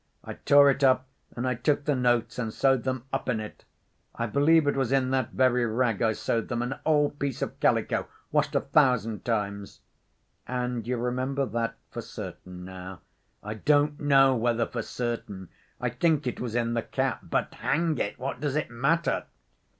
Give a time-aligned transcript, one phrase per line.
[0.23, 1.05] I tore it up,
[1.35, 3.65] and I took the notes and sewed them up in it.
[4.15, 6.63] I believe it was in that very rag I sewed them.
[6.63, 9.81] An old piece of calico, washed a thousand times."
[10.47, 13.01] "And you remember that for certain now?"
[13.43, 15.49] "I don't know whether for certain.
[15.79, 17.19] I think it was in the cap.
[17.21, 19.25] But, hang it, what does it matter?"